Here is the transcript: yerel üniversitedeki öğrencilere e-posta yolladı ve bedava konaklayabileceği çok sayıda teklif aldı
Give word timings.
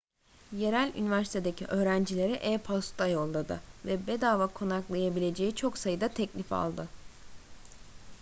yerel 0.53 0.93
üniversitedeki 0.95 1.65
öğrencilere 1.65 2.33
e-posta 2.33 3.07
yolladı 3.07 3.59
ve 3.85 4.07
bedava 4.07 4.47
konaklayabileceği 4.47 5.55
çok 5.55 5.77
sayıda 5.77 6.07
teklif 6.07 6.51
aldı 6.53 6.87